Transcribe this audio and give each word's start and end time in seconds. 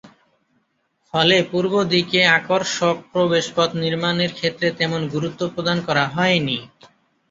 ফলে 1.13 1.37
পূর্বদিকে 1.51 2.21
আকর্ষক 2.37 2.95
প্রবেশপথ 3.11 3.69
নির্মাণের 3.83 4.31
ক্ষেত্রে 4.37 4.67
তেমন 4.79 5.01
গুরুত্ব 5.13 5.41
প্রদান 5.53 5.77
করা 5.87 6.05
হয় 6.07 6.37
নি। 6.47 6.57